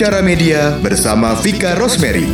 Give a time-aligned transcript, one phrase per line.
[0.00, 2.24] Bicara Media bersama Vika Rosemary.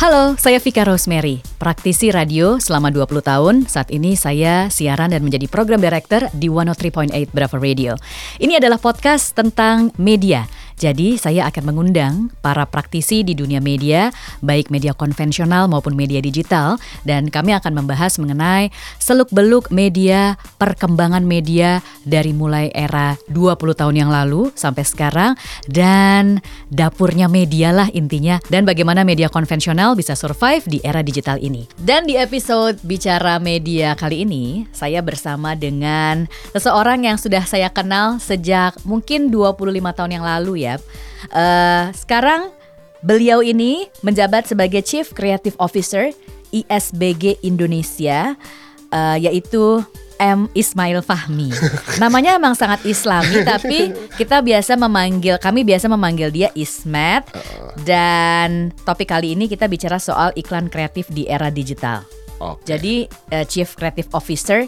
[0.00, 3.54] Halo, saya Vika Rosemary, praktisi radio selama 20 tahun.
[3.68, 7.92] Saat ini saya siaran dan menjadi program director di 103.8 Bravo Radio.
[8.40, 10.48] Ini adalah podcast tentang media
[10.78, 14.14] jadi saya akan mengundang para praktisi di dunia media,
[14.46, 18.70] baik media konvensional maupun media digital, dan kami akan membahas mengenai
[19.02, 25.34] seluk-beluk media, perkembangan media dari mulai era 20 tahun yang lalu sampai sekarang,
[25.66, 26.38] dan
[26.70, 31.66] dapurnya media lah intinya, dan bagaimana media konvensional bisa survive di era digital ini.
[31.74, 38.22] Dan di episode Bicara Media kali ini, saya bersama dengan seseorang yang sudah saya kenal
[38.22, 39.58] sejak mungkin 25
[39.96, 40.67] tahun yang lalu ya
[41.32, 42.52] Uh, sekarang
[43.00, 46.12] beliau ini menjabat sebagai Chief Creative Officer
[46.52, 48.36] ISBG Indonesia,
[48.92, 49.80] uh, yaitu
[50.18, 51.54] M Ismail Fahmi.
[52.02, 57.24] Namanya emang sangat Islami, tapi kita biasa memanggil kami biasa memanggil dia Ismet.
[57.86, 62.02] Dan topik kali ini kita bicara soal iklan kreatif di era digital.
[62.38, 62.74] Okay.
[62.74, 62.94] Jadi
[63.34, 64.66] uh, Chief Creative Officer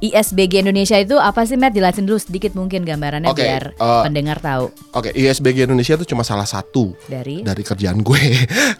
[0.00, 1.76] ISBG Indonesia itu apa sih Matt?
[1.76, 4.72] Jelasin dulu sedikit mungkin gambarannya okay, biar uh, pendengar tahu.
[4.96, 8.22] Oke, okay, ISBG Indonesia itu cuma salah satu dari dari kerjaan gue.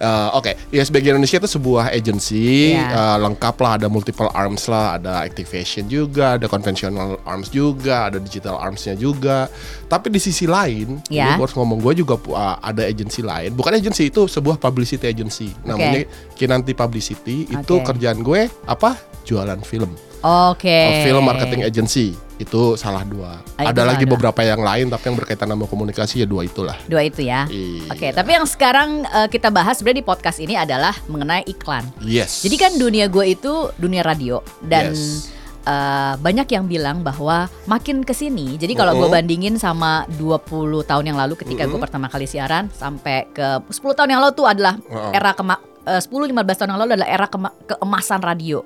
[0.00, 3.16] uh, Oke, okay, ISBG Indonesia itu sebuah agency yeah.
[3.16, 8.16] uh, lengkap lah, ada multiple arms lah, ada activation juga, ada conventional arms juga, ada
[8.16, 9.52] digital armsnya juga.
[9.92, 11.36] Tapi di sisi lain, yeah.
[11.36, 13.52] gue harus ngomong gue juga uh, ada agency lain.
[13.52, 17.44] Bukan agency itu sebuah publicity agency, namanya Kinanti Publicity.
[17.44, 17.92] Itu okay.
[17.92, 18.96] kerjaan gue apa?
[19.28, 20.09] Jualan film.
[20.20, 20.68] Oke.
[20.68, 21.08] Okay.
[21.08, 23.40] Film marketing agency itu salah dua.
[23.60, 24.16] Ah, Ada lagi dua.
[24.16, 26.76] beberapa yang lain tapi yang berkaitan sama komunikasi ya dua itulah.
[26.88, 27.44] Dua itu ya.
[27.48, 27.92] Iya.
[27.92, 31.84] Oke, okay, tapi yang sekarang uh, kita bahas sebenarnya di podcast ini adalah mengenai iklan.
[32.00, 32.40] Yes.
[32.44, 35.36] Jadi kan dunia gue itu dunia radio dan yes.
[35.60, 40.48] Uh, banyak yang bilang bahwa makin ke sini jadi kalau gue bandingin sama 20
[40.88, 44.48] tahun yang lalu ketika gue pertama kali siaran sampai ke 10 tahun yang lalu tuh
[44.48, 44.80] adalah
[45.12, 47.38] era kema uh, 10-15 tahun yang lalu adalah era ke
[47.74, 48.64] keemasan radio.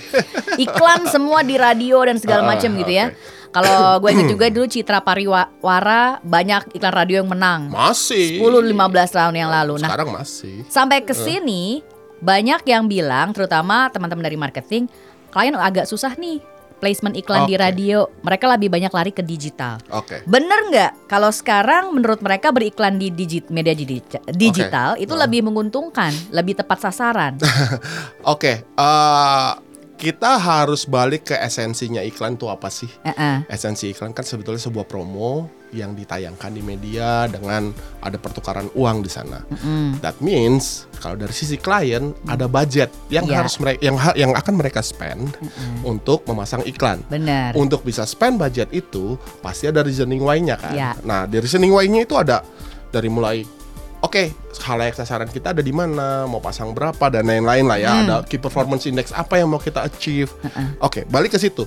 [0.64, 3.06] Iklan semua di radio dan segala ah, macam uh, gitu ya.
[3.50, 7.66] Kalau gue ingat juga dulu Citra Pariwara banyak iklan radio yang menang.
[7.66, 8.38] Masih.
[8.38, 8.78] 10-15
[9.10, 9.82] tahun yang lalu.
[9.82, 10.62] Nah, sekarang masih.
[10.70, 12.22] Sampai ke sini uh.
[12.22, 14.86] banyak yang bilang terutama teman-teman dari marketing
[15.34, 16.38] klien agak susah nih
[16.80, 17.52] placement iklan okay.
[17.52, 19.78] di radio, mereka lebih banyak lari ke digital.
[19.92, 20.18] Oke.
[20.18, 20.20] Okay.
[20.24, 20.92] Bener nggak?
[21.06, 25.04] Kalau sekarang menurut mereka beriklan di digit media digital okay.
[25.04, 25.20] itu uh.
[25.20, 27.36] lebih menguntungkan, lebih tepat sasaran.
[27.44, 27.76] Oke.
[28.24, 28.56] okay.
[28.74, 29.69] Uh, eh,
[30.00, 32.88] kita harus balik ke esensinya iklan tuh apa sih?
[33.04, 33.36] Uh -uh.
[33.52, 39.12] Esensi iklan kan sebetulnya sebuah promo yang ditayangkan di media dengan ada pertukaran uang di
[39.12, 39.44] sana.
[39.52, 39.86] Uh -uh.
[40.00, 43.42] That means kalau dari sisi klien uh ada budget yang yeah.
[43.42, 45.92] harus mereka yang yang akan mereka spend uh -uh.
[45.92, 47.04] untuk memasang iklan.
[47.12, 47.52] Benar.
[47.52, 50.72] Untuk bisa spend budget itu pasti ada reasoning why-nya kan.
[50.72, 50.94] Yeah.
[51.04, 52.40] Nah, di reasoning why-nya itu ada
[52.88, 53.59] dari mulai
[54.00, 54.26] oke okay,
[54.64, 57.92] halayak sasaran kita ada di mana, mau pasang berapa dan lain-lain lah ya.
[57.92, 58.02] Hmm.
[58.06, 60.32] Ada key performance index apa yang mau kita achieve.
[60.40, 60.68] Uh -uh.
[60.84, 61.64] Oke, okay, balik ke situ.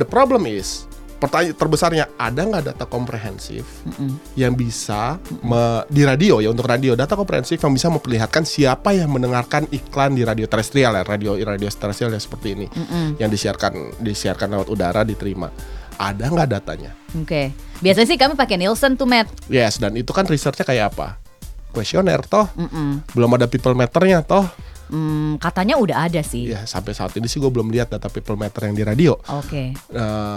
[0.00, 0.88] The problem is
[1.22, 4.10] pertanyaan terbesarnya ada nggak data komprehensif mm -mm.
[4.34, 5.22] yang bisa.
[5.46, 10.18] Me, di radio ya untuk radio data komprehensif yang bisa memperlihatkan siapa yang mendengarkan iklan
[10.18, 13.06] di radio terestrial ya radio radio terestrial ya seperti ini mm -mm.
[13.22, 15.46] yang disiarkan disiarkan lewat udara diterima
[15.98, 16.92] ada nggak datanya?
[17.12, 17.46] Oke, okay.
[17.84, 19.28] biasanya sih kami pakai Nielsen tuh Matt.
[19.48, 21.22] Yes, dan itu kan researchnya kayak apa?
[21.72, 22.90] kuesioner toh mm -mm.
[23.16, 24.44] belum ada people meternya toh
[24.92, 26.52] Hmm, katanya udah ada sih.
[26.52, 29.16] Ya sampai saat ini sih gue belum lihat data people meter yang di radio.
[29.32, 29.72] Oke.
[29.72, 29.96] Okay.
[29.96, 30.36] Uh,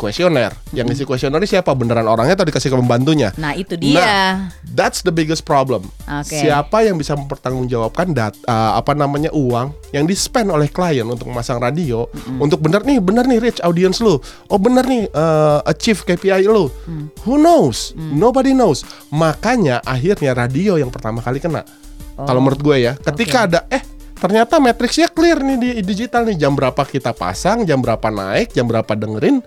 [0.00, 0.56] kuesioner.
[0.72, 1.76] Yang isi kuesioner ini siapa?
[1.76, 3.36] Beneran orangnya atau dikasih ke pembantunya?
[3.36, 4.00] Nah, itu dia.
[4.00, 4.32] Nah,
[4.72, 5.84] that's the biggest problem.
[6.08, 6.48] Okay.
[6.48, 11.28] Siapa yang bisa mempertanggungjawabkan dat uh, apa namanya uang yang di spend oleh klien untuk
[11.28, 12.40] memasang radio mm-hmm.
[12.40, 14.16] untuk bener nih, bener nih reach audience lu.
[14.48, 16.72] Oh, bener nih uh, achieve KPI lu.
[16.88, 17.04] Mm.
[17.28, 17.92] Who knows?
[17.92, 18.16] Mm.
[18.16, 18.88] Nobody knows.
[19.12, 21.68] Makanya akhirnya radio yang pertama kali kena.
[22.16, 22.24] Oh.
[22.24, 23.48] Kalau menurut gue ya, ketika okay.
[23.52, 23.84] ada eh
[24.20, 28.68] ternyata matriksnya clear nih di digital nih jam berapa kita pasang, jam berapa naik, jam
[28.68, 29.40] berapa dengerin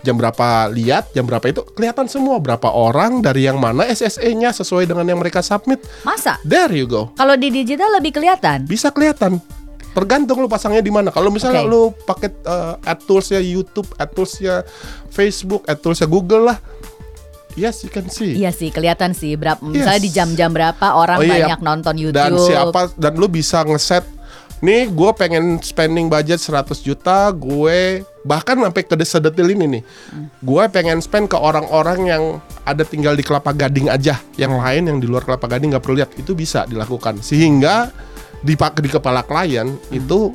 [0.00, 4.88] jam berapa lihat, jam berapa itu kelihatan semua berapa orang dari yang mana SSE-nya sesuai
[4.88, 5.84] dengan yang mereka submit.
[6.02, 6.40] Masa?
[6.44, 7.12] There you go.
[7.16, 8.64] Kalau di digital lebih kelihatan?
[8.64, 9.38] Bisa kelihatan.
[9.90, 11.10] Tergantung lu pasangnya di mana.
[11.10, 11.72] Kalau misalnya okay.
[11.72, 14.62] lu pakai uh, ad toolsnya YouTube, ad toolsnya
[15.10, 16.58] Facebook, ad toolsnya Google lah.
[17.58, 18.38] Yes, you can see.
[18.38, 19.34] Iya sih, kelihatan sih.
[19.34, 19.82] Berapa, yes.
[19.82, 21.50] Misalnya di jam-jam berapa orang oh, iya.
[21.50, 22.22] banyak nonton YouTube.
[22.22, 24.06] Dan siapa dan lu bisa ngeset
[24.60, 30.26] nih gue pengen spending budget 100 juta gue bahkan sampai ke sedetil ini nih hmm.
[30.44, 32.22] gue pengen spend ke orang-orang yang
[32.68, 36.04] ada tinggal di kelapa gading aja yang lain yang di luar kelapa gading nggak perlu
[36.04, 37.88] lihat itu bisa dilakukan sehingga
[38.44, 39.96] di di kepala klien hmm.
[39.96, 40.32] itu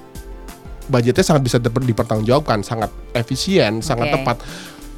[0.90, 3.86] budgetnya sangat bisa dipertanggungjawabkan sangat efisien okay.
[3.86, 4.38] sangat tepat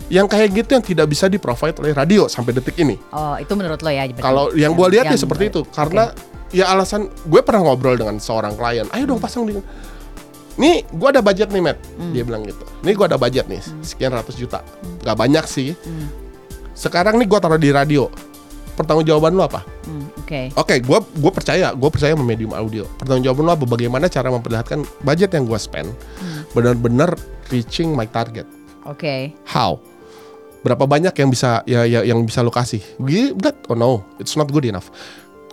[0.08, 2.96] yang kayak gitu yang tidak bisa di provide oleh radio sampai detik ini.
[3.12, 4.08] Oh, itu menurut lo ya?
[4.16, 6.37] Kalau yang gue lihat ya seperti itu, karena okay.
[6.52, 9.58] Ya alasan gue pernah ngobrol dengan seorang klien, ayo dong pasang di
[10.58, 11.78] nih gue ada budget nih Matt.
[11.96, 12.12] Hmm.
[12.12, 12.66] dia bilang gitu.
[12.82, 13.86] Nih gue ada budget nih hmm.
[13.86, 14.66] sekian ratus juta.
[14.66, 14.98] Hmm.
[15.06, 15.78] Gak banyak sih.
[15.86, 16.10] Hmm.
[16.78, 18.10] sekarang nih gue taruh di radio.
[18.78, 19.66] Pertanggungjawaban lo apa?
[19.90, 20.54] Hmm, oke.
[20.54, 22.86] Oke okay, gue gue percaya gue percaya sama medium audio.
[23.02, 23.66] Pertanggungjawaban lo apa?
[23.66, 25.90] Bagaimana cara memperlihatkan budget yang gue spend?
[26.22, 26.46] Hmm.
[26.54, 27.18] benar-benar
[27.50, 28.46] reaching my target.
[28.86, 29.02] Oke.
[29.02, 29.22] Okay.
[29.50, 29.82] how?
[30.62, 32.82] Berapa banyak yang bisa ya, ya yang bisa lo kasih?
[33.42, 34.90] That oh no it's not good enough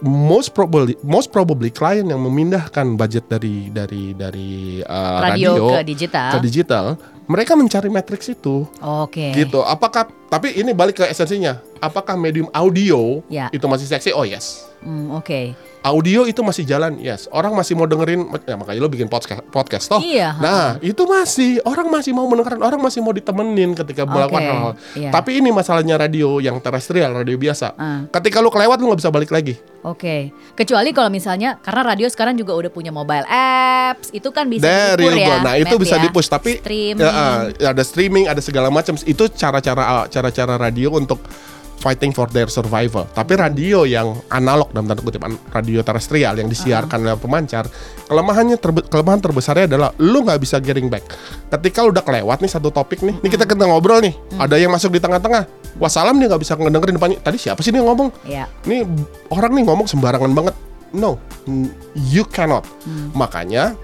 [0.05, 5.81] most probably most probably klien yang memindahkan budget dari dari dari uh, radio, radio ke
[5.89, 6.87] digital ke digital
[7.25, 8.69] mereka mencari matriks itu.
[8.85, 9.33] Oke.
[9.33, 9.49] Okay.
[9.49, 9.57] Gitu.
[9.65, 11.57] Apakah tapi ini balik ke esensinya.
[11.81, 13.49] Apakah medium audio ya.
[13.49, 14.13] itu masih seksi?
[14.13, 14.69] Oh yes.
[14.85, 15.25] Mm, Oke.
[15.25, 15.47] Okay.
[15.85, 17.29] Audio itu masih jalan, yes.
[17.29, 20.01] Orang masih mau dengerin, ya makanya lo bikin podcast, podcast toh.
[20.01, 20.33] Iya.
[20.41, 24.13] Nah, itu masih orang masih mau mendengarkan, orang masih mau ditemenin ketika okay.
[24.17, 24.73] melakukan hal-hal.
[24.97, 25.11] Iya.
[25.13, 27.77] Tapi ini masalahnya radio yang terestrial, radio biasa.
[27.77, 28.01] Uh.
[28.09, 29.61] Ketika lo kelewat lo nggak bisa balik lagi.
[29.85, 30.01] Oke.
[30.01, 30.21] Okay.
[30.57, 35.05] Kecuali kalau misalnya karena radio sekarang juga udah punya mobile apps, itu kan bisa There
[35.21, 35.45] ya.
[35.45, 36.09] Nah, itu bisa ya.
[36.09, 36.97] dipush tapi stream.
[36.97, 38.97] Ya, uh, ada streaming, ada segala macam.
[39.05, 41.21] Itu cara-cara cara-cara radio untuk
[41.81, 43.05] fighting for their survival.
[43.13, 47.21] Tapi radio yang analog dalam tanda kutip radio terestrial yang disiarkan uh -huh.
[47.21, 47.65] pemancar,
[48.09, 51.05] kelemahannya terbe kelemahan terbesarnya adalah lu nggak bisa getting back.
[51.53, 53.23] Ketika lu udah kelewat nih satu topik nih, -huh.
[53.25, 54.45] nih kita kita ngobrol nih, -huh.
[54.45, 55.47] ada yang masuk di tengah-tengah.
[55.75, 57.19] Wassalam dia nggak bisa ngedengerin depannya.
[57.19, 58.09] Tadi siapa sih nih ngomong?
[58.25, 58.47] Yeah.
[58.63, 58.87] Nih
[59.31, 60.55] orang nih ngomong sembarangan banget.
[60.95, 61.19] No,
[61.99, 62.63] you cannot.
[62.87, 63.11] Hmm.
[63.19, 63.75] Makanya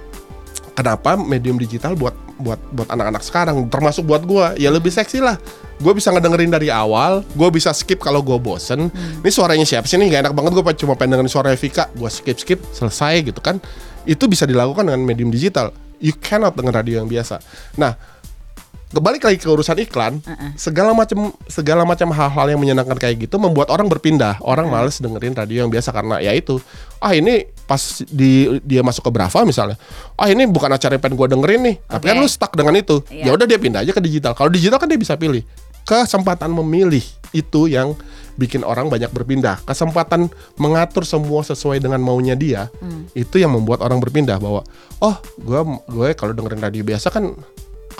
[0.81, 5.37] kenapa medium digital buat buat buat anak-anak sekarang termasuk buat gue ya lebih seksi lah
[5.77, 9.21] gue bisa ngedengerin dari awal gue bisa skip kalau gue bosen hmm.
[9.21, 12.09] ini suaranya siapa sih nih gak enak banget gue cuma pengen dengerin suara Vika gue
[12.09, 13.61] skip skip selesai gitu kan
[14.09, 15.69] itu bisa dilakukan dengan medium digital
[16.01, 17.45] you cannot dengan radio yang biasa
[17.77, 17.93] nah
[18.91, 20.51] kebalik lagi ke urusan iklan, uh-uh.
[20.59, 24.43] segala macam segala macam hal-hal yang menyenangkan kayak gitu membuat orang berpindah.
[24.43, 24.83] Orang uh-uh.
[24.83, 26.59] males dengerin radio yang biasa karena ya itu.
[26.99, 29.79] Ah ini pas di dia masuk ke Brava misalnya.
[30.19, 31.77] Ah ini bukan acara yang pengen gue dengerin nih.
[31.87, 31.93] Okay.
[31.95, 32.99] Tapi kan lu stuck dengan itu.
[33.07, 33.31] Yeah.
[33.31, 34.35] Ya udah dia pindah aja ke digital.
[34.35, 35.47] Kalau digital kan dia bisa pilih.
[35.87, 37.95] Kesempatan memilih itu yang
[38.35, 39.63] bikin orang banyak berpindah.
[39.63, 40.27] Kesempatan
[40.59, 43.15] mengatur semua sesuai dengan maunya dia, hmm.
[43.15, 44.67] itu yang membuat orang berpindah bahwa
[44.99, 47.37] oh, gue gue kalau dengerin radio biasa kan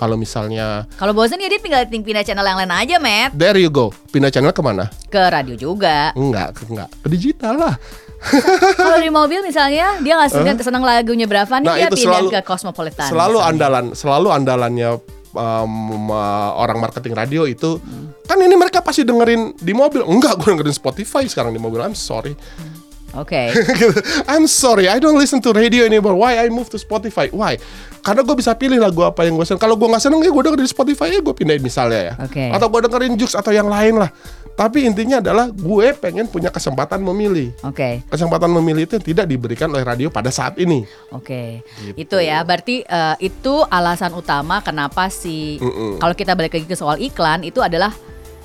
[0.01, 3.37] kalau misalnya Kalau bosan ya dia tinggal pindah channel yang lain aja, Matt.
[3.37, 3.93] There you go.
[4.09, 4.89] Pindah channel ke mana?
[5.13, 6.09] Ke radio juga.
[6.17, 6.89] Enggak, enggak.
[7.05, 7.75] Ke digital lah.
[8.81, 12.29] Kalau di mobil misalnya dia nggak senang, senang lagunya berapa nih nah, dia pindah selalu,
[12.33, 13.13] ke Cosmopolitan.
[13.13, 13.53] Selalu misalnya.
[13.53, 14.89] andalan, selalu andalannya
[15.37, 18.25] um, uh, orang marketing radio itu hmm.
[18.25, 20.01] kan ini mereka pasti dengerin di mobil.
[20.01, 21.77] Enggak, gue dengerin Spotify sekarang di mobil.
[21.77, 22.33] I'm sorry.
[22.33, 22.80] Hmm.
[23.19, 23.51] Oke.
[23.51, 23.91] Okay.
[24.31, 26.15] I'm sorry, I don't listen to radio anymore.
[26.15, 27.27] Why I move to Spotify?
[27.31, 27.59] Why?
[28.01, 29.61] Karena gue bisa pilih lagu apa yang gue seneng.
[29.61, 32.13] Kalau gue nggak seneng ya gue dengerin Spotify ya gue pindahin misalnya ya.
[32.23, 32.49] Okay.
[32.55, 34.09] Atau gue dengerin Jux atau yang lain lah.
[34.55, 37.51] Tapi intinya adalah gue pengen punya kesempatan memilih.
[37.67, 38.03] Oke.
[38.03, 38.07] Okay.
[38.07, 40.87] Kesempatan memilih itu tidak diberikan oleh radio pada saat ini.
[41.11, 41.61] Oke.
[41.67, 41.93] Okay.
[41.93, 41.97] Gitu.
[42.07, 42.41] Itu ya.
[42.47, 45.91] Berarti uh, itu alasan utama kenapa si mm -mm.
[45.99, 47.91] kalau kita balik lagi ke soal iklan itu adalah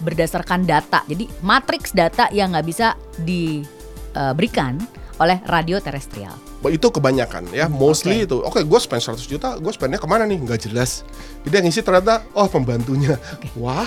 [0.03, 1.01] berdasarkan data.
[1.09, 3.65] Jadi matriks data yang nggak bisa di
[4.17, 4.81] uh, berikan
[5.17, 6.37] oleh radio terestrial.
[6.67, 8.27] Itu kebanyakan ya, mostly okay.
[8.27, 8.37] itu.
[8.43, 10.37] Oke, okay, gue spend 100 juta, gue spendnya ke mana nih?
[10.43, 11.07] Nggak jelas.
[11.47, 13.15] Jadi yang isi ternyata, oh pembantunya.
[13.39, 13.51] Okay.
[13.55, 13.87] Wah.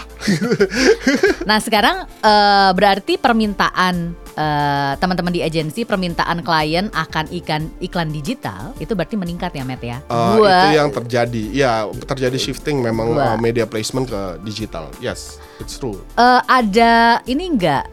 [1.50, 8.72] nah sekarang uh, berarti permintaan uh, teman-teman di agensi, permintaan klien akan ikan iklan digital
[8.80, 10.00] itu berarti meningkat ya, Matt ya?
[10.08, 11.44] Uh, gua, itu yang terjadi.
[11.52, 11.72] Ya,
[12.08, 14.88] terjadi shifting memang uh, media placement ke digital.
[15.04, 16.00] Yes, it's true.
[16.16, 17.92] Uh, ada ini enggak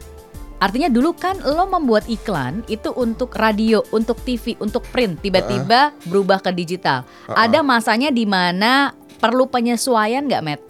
[0.57, 5.93] Artinya dulu kan lo membuat iklan itu untuk radio, untuk TV, untuk print, tiba-tiba uh
[5.93, 6.07] -uh.
[6.09, 7.05] berubah ke digital.
[7.29, 7.45] Uh -uh.
[7.45, 10.61] Ada masanya di mana perlu penyesuaian nggak, Matt?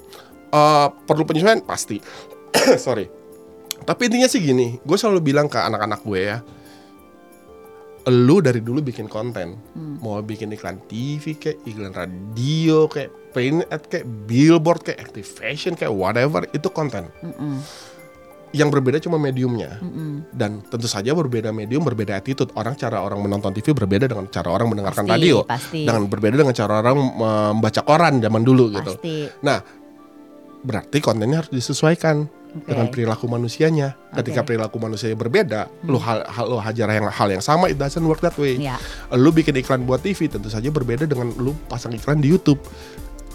[0.52, 2.04] Uh, perlu penyesuaian pasti.
[2.86, 3.08] Sorry.
[3.88, 6.44] Tapi intinya sih gini, gue selalu bilang ke anak-anak gue ya,
[8.12, 10.04] lu dari dulu bikin konten, hmm.
[10.04, 15.96] mau bikin iklan TV kayak iklan radio kayak print ad kayak billboard kayak activation kayak
[15.96, 17.08] whatever itu konten.
[17.24, 17.56] Mm -mm
[18.56, 20.12] yang berbeda cuma mediumnya mm -hmm.
[20.32, 24.48] dan tentu saja berbeda medium berbeda attitude orang cara orang menonton TV berbeda dengan cara
[24.52, 25.82] orang mendengarkan pasti, radio pasti.
[25.84, 28.94] dengan berbeda dengan cara orang membaca koran zaman dulu gitu.
[28.96, 29.16] pasti.
[29.28, 29.60] gitu nah
[30.64, 32.28] berarti kontennya harus disesuaikan
[32.58, 32.72] okay.
[32.74, 34.24] dengan perilaku manusianya okay.
[34.24, 35.88] ketika perilaku manusianya berbeda hmm.
[35.92, 38.80] lu hal, hal lu hajar yang hal yang sama it doesn't work that way yeah.
[39.14, 42.60] lu bikin iklan buat TV tentu saja berbeda dengan lu pasang iklan di YouTube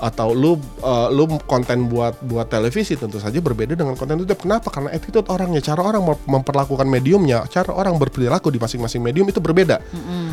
[0.02, 4.42] atau lu uh, lu konten buat buat televisi tentu saja berbeda dengan konten YouTube.
[4.42, 4.74] Kenapa?
[4.74, 9.78] Karena attitude orangnya, cara orang memperlakukan mediumnya, cara orang berperilaku di masing-masing medium itu berbeda.
[9.94, 10.26] Mm -hmm.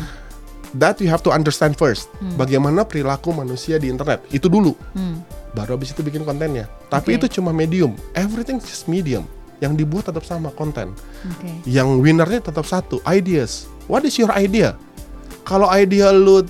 [0.74, 2.10] That you have to understand first.
[2.18, 2.34] Mm.
[2.34, 4.74] Bagaimana perilaku manusia di internet itu dulu.
[4.98, 5.38] Mm.
[5.50, 6.70] baru habis itu bikin kontennya.
[6.86, 7.26] Tapi Oke.
[7.26, 7.98] itu cuma medium.
[8.14, 9.26] Everything just medium.
[9.58, 10.94] Yang dibuat tetap sama konten.
[11.26, 11.50] Oke.
[11.66, 13.66] Yang winnernya tetap satu, ideas.
[13.90, 14.78] What is your idea?
[15.42, 16.46] Kalau idea lu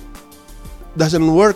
[0.95, 1.55] doesn't work.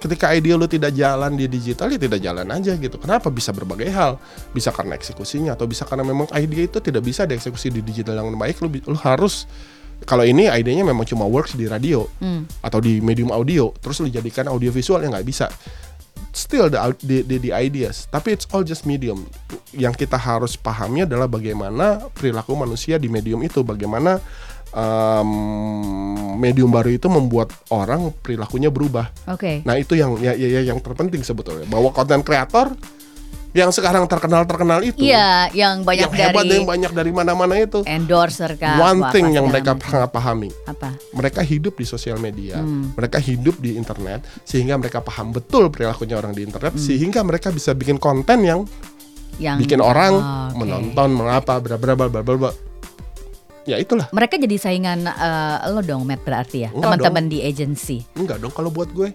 [0.00, 2.96] Ketika idea lu tidak jalan di digital ya tidak jalan aja gitu.
[2.96, 3.28] Kenapa?
[3.28, 4.16] Bisa berbagai hal?
[4.56, 8.32] Bisa karena eksekusinya atau bisa karena memang ide itu tidak bisa dieksekusi di digital yang
[8.36, 8.60] baik.
[8.64, 9.44] Lu, lu harus
[10.08, 12.48] kalau ini idenya memang cuma works di radio Hmm.
[12.64, 15.52] atau di medium audio terus lu jadikan audio visual ya nggak bisa.
[16.30, 18.06] Still the, the, the, the ideas.
[18.06, 19.26] Tapi it's all just medium.
[19.74, 23.66] Yang kita harus pahami adalah bagaimana perilaku manusia di medium itu.
[23.66, 24.22] Bagaimana
[24.74, 25.30] um,
[26.38, 29.62] medium baru itu membuat orang perilakunya berubah Oke.
[29.66, 32.72] nah itu yang ya, ya, ya yang terpenting sebetulnya bahwa konten kreator
[33.50, 37.58] yang sekarang terkenal terkenal itu Iya, yang banyak yang hebat dari yang banyak dari mana-mana
[37.58, 38.78] itu endorser kah?
[38.78, 40.94] one thing yang mereka sangat pahami apa?
[41.10, 42.94] mereka hidup di sosial media, Hmm.
[42.94, 46.82] mereka hidup di internet, sehingga mereka paham betul perilakunya orang di internet, Hmm.
[46.86, 48.62] sehingga mereka bisa bikin konten yang
[49.40, 50.56] Yang bikin orang Oh, oke.
[50.60, 52.52] menonton, mengapa, bla bla
[53.70, 54.10] Ya itulah.
[54.10, 58.02] Mereka jadi saingan eh, lo dong, Matt berarti ya, teman-teman di agency.
[58.18, 59.14] Enggak dong kalau buat gue.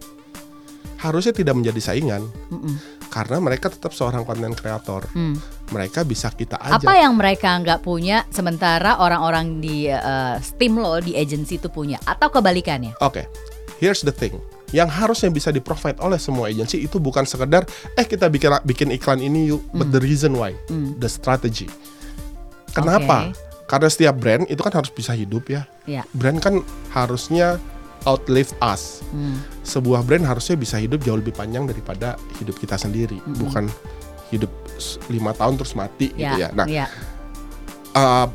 [0.95, 2.23] Harusnya tidak menjadi saingan.
[2.49, 2.79] Mm-mm.
[3.11, 5.07] Karena mereka tetap seorang konten kreator.
[5.11, 5.35] Hmm.
[5.71, 6.83] Mereka bisa kita ajak.
[6.83, 11.99] Apa yang mereka nggak punya, sementara orang-orang di eh, tim lo di agency itu punya,
[12.07, 12.95] atau kebalikannya?
[13.03, 13.27] Oke,
[13.83, 14.39] here's the thing.
[14.73, 17.63] Yang harusnya bisa di provide oleh semua agensi itu bukan sekedar
[17.95, 20.97] eh kita bikin bikin iklan ini yuk, but the reason why, Hmm.
[20.99, 21.69] the strategy.
[22.75, 23.31] Kenapa?
[23.65, 25.65] Karena setiap brand itu kan harus bisa hidup ya.
[25.85, 26.05] Ya.
[26.13, 26.61] Brand kan
[26.93, 27.57] harusnya
[28.05, 29.01] outlive us.
[29.09, 29.41] Hmm.
[29.65, 33.65] Sebuah brand harusnya bisa hidup jauh lebih panjang daripada hidup kita sendiri, bukan
[34.29, 34.49] hidup
[35.09, 36.37] lima tahun terus mati gitu Ya.
[36.37, 36.49] ya.
[36.53, 36.85] Nah, ya.
[37.93, 38.27] uh,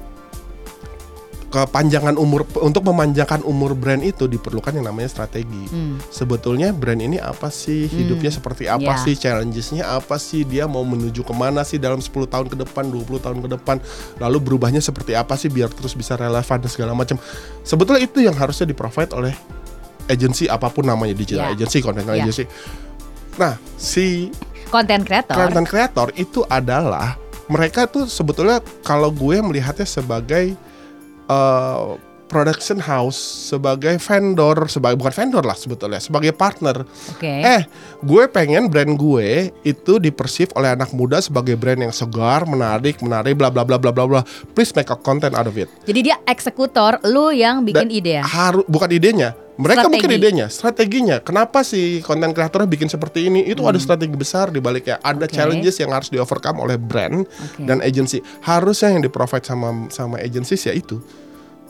[1.50, 5.66] kepanjangan umur untuk memanjangkan umur brand itu diperlukan yang namanya strategi.
[5.66, 5.98] Hmm.
[6.06, 9.02] Sebetulnya brand ini apa sih hidupnya seperti apa ya.
[9.02, 12.86] sih challengesnya apa sih dia mau menuju ke mana sih dalam 10 tahun ke depan
[12.86, 13.76] 20 tahun ke depan
[14.22, 17.18] lalu berubahnya seperti apa sih biar terus bisa relevan dan segala macam.
[17.66, 19.34] Sebetulnya itu yang harusnya di provide oleh
[20.06, 21.58] agensi apa pun namanya digital Ya.
[21.58, 22.22] agency, content Ya.
[22.22, 22.46] agency.
[23.38, 24.30] Nah, si
[24.70, 25.34] Konten kreator.
[25.34, 27.18] content creator itu adalah
[27.50, 30.54] mereka tuh sebetulnya kalau gue melihatnya sebagai
[31.30, 31.94] uh,
[32.30, 33.18] production house,
[33.50, 36.86] sebagai vendor, sebagai bukan vendor lah sebetulnya, sebagai partner.
[37.10, 37.26] Oke.
[37.26, 37.66] Eh,
[38.06, 43.34] gue pengen brand gue itu dipersif oleh anak muda sebagai brand yang segar, menarik, menarik,
[43.34, 44.22] bla bla bla bla bla bla.
[44.54, 45.66] Please make a content out of it.
[45.82, 48.24] Jadi dia eksekutor, lu yang bikin Dan ide ya.
[48.24, 49.34] Harus bukan idenya.
[49.60, 49.92] Mereka Strategi.
[49.92, 51.16] mungkin idenya, strateginya.
[51.20, 53.44] Kenapa sih konten kreatornya bikin seperti ini?
[53.44, 54.96] Itu ada strategi besar di baliknya.
[55.04, 55.28] Ada Hmm.
[55.28, 55.36] Oke.
[55.36, 57.68] challenges yang harus di overcome oleh brand Oke.
[57.68, 58.24] dan agency.
[58.40, 61.04] Harusnya yang di provide sama sama agencies ya itu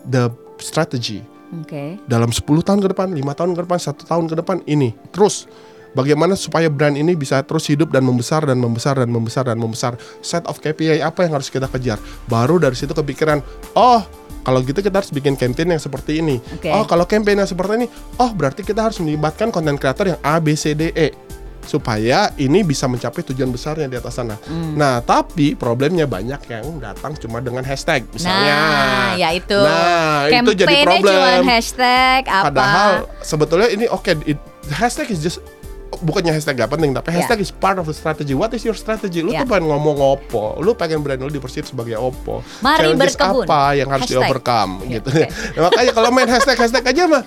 [0.09, 0.30] the
[0.61, 1.99] strategy Oke.
[2.07, 5.50] dalam 10 tahun ke depan, lima tahun ke depan, satu tahun ke depan ini terus
[5.95, 9.99] bagaimana supaya brand ini bisa terus hidup dan membesar dan membesar dan membesar dan membesar.
[10.23, 11.99] Set of KPI apa yang harus kita kejar?
[12.30, 13.42] Baru dari situ kepikiran,
[13.75, 14.02] oh
[14.40, 16.38] kalau gitu kita harus bikin campaign yang seperti ini.
[16.54, 16.71] Oke.
[16.71, 17.87] Oh kalau campaign yang seperti ini,
[18.23, 21.30] oh berarti kita harus melibatkan konten kreator yang A, B, C, D, E
[21.62, 24.34] supaya ini bisa mencapai tujuan besarnya di atas sana.
[24.42, 24.74] Hmm.
[24.74, 28.54] Nah, tapi problemnya banyak yang datang cuma dengan hashtag misalnya.
[28.54, 29.54] Nah, ya itu.
[29.54, 31.04] Nah, itu jadi problem.
[31.06, 32.44] cuma hashtag apa?
[32.48, 32.90] Padahal
[33.20, 34.40] sebetulnya ini oke it-
[34.70, 35.38] hashtag is just
[36.00, 37.18] bukannya hashtag gak penting tapi Ya.
[37.18, 38.30] hashtag is part of the strategy.
[38.30, 39.20] What is your strategy?
[39.20, 39.42] Lu Ya.
[39.42, 40.54] tuh pengen ngomong opo?
[40.56, 42.40] Lu pengen brand lu dipersif sebagai opo?
[42.60, 43.44] Mari Challenges berkebun.
[43.44, 44.24] apa yang harus di Hashtag.
[44.24, 45.08] overcome Ya, gitu.
[45.10, 45.24] oke.
[45.26, 47.22] Nah, makanya kalau main hashtag hashtag aja mah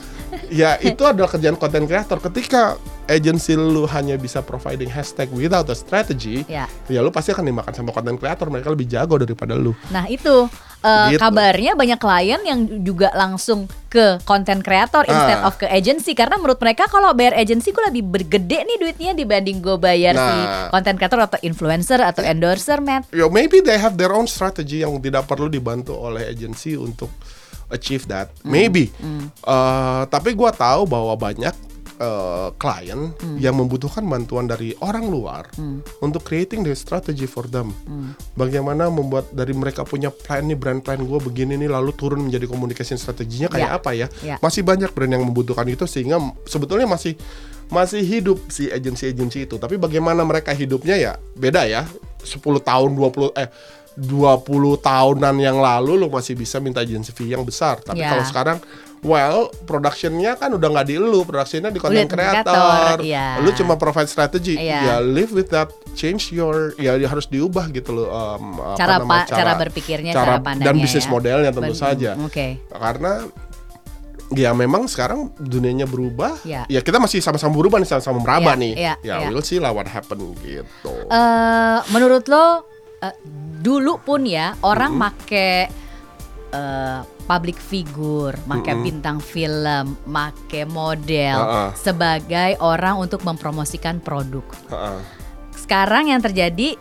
[0.49, 2.17] ya itu adalah kerjaan content creator.
[2.19, 6.65] Ketika agency lu hanya bisa providing hashtag without a strategy, Ya.
[6.85, 8.47] ya lu pasti akan dimakan sama content creator.
[8.47, 9.71] Mereka lebih jago daripada lu.
[9.89, 10.47] Nah itu
[10.79, 11.19] eh, Gitu.
[11.19, 15.47] kabarnya banyak klien yang juga langsung ke konten kreator instead Ah.
[15.47, 19.59] of ke agency karena menurut mereka kalau bayar agency gue lebih bergede nih duitnya dibanding
[19.59, 20.67] gue bayar si Nah.
[20.69, 23.07] konten kreator atau influencer atau endorser Matt.
[23.09, 27.07] Yo, maybe they have their own strategy yang tidak perlu dibantu oleh agensi untuk
[27.69, 28.29] achieve that.
[28.43, 28.91] Maybe.
[29.41, 31.55] Uh, tapi gua tahu bahwa banyak
[32.03, 35.47] uh, klien yang membutuhkan bantuan dari orang luar
[35.99, 37.71] untuk creating the strategy for them.
[38.35, 42.43] Bagaimana membuat dari mereka punya plan nih brand plan gue begini nih lalu turun menjadi
[42.45, 43.77] communication strateginya kayak Ya.
[43.79, 44.07] apa ya?
[44.19, 44.35] Ya.
[44.37, 47.15] Masih banyak brand yang membutuhkan itu sehingga sebetulnya masih
[47.71, 49.55] masih hidup si agensi-agensi itu.
[49.55, 51.87] Tapi bagaimana mereka hidupnya ya beda ya.
[52.21, 53.47] 10 tahun 20 eh
[53.93, 54.41] 20
[54.81, 57.77] tahunan yang lalu lo masih bisa minta agensi fee yang besar.
[57.79, 58.09] Tapi Ya.
[58.09, 58.57] kalau sekarang
[59.03, 63.03] well, productionnya kan udah nggak di lu, productionnya di content creator.
[63.03, 63.37] iya.
[63.37, 64.55] Lu cuma provide strategy.
[64.55, 64.79] Iya.
[64.81, 68.93] Ya live with that, change your ya dia harus diubah gitu loh um, apa Cara
[68.97, 71.11] namanya, pa- cara berpikirnya, cara pandangnya dan bisnis ya.
[71.11, 72.09] modelnya tentu Ben- saja.
[72.17, 72.63] Oke.
[72.67, 73.11] Karena
[74.33, 76.41] ya memang sekarang dunianya berubah.
[76.41, 76.65] Ya.
[76.65, 78.73] Ya, kita masih sama-sama berubah nih, sama-sama meraba Ya, nih.
[78.73, 79.27] ya, ya, ya.
[79.29, 80.89] we'll see lah what happen gitu.
[81.05, 82.65] Eh, menurut lo
[82.97, 83.13] eh,
[83.59, 85.69] dulu pun ya orang make
[86.49, 91.63] eh, public figure, make bintang film, make model Ha-ha.
[91.73, 94.43] sebagai orang untuk mempromosikan produk.
[94.69, 94.99] Heeh.
[95.55, 96.75] Sekarang yang terjadi